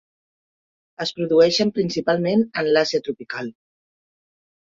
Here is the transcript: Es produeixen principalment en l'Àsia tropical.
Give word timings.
Es 1.05 1.11
produeixen 1.17 1.73
principalment 1.75 2.43
en 2.61 2.71
l'Àsia 2.77 3.03
tropical. 3.09 3.51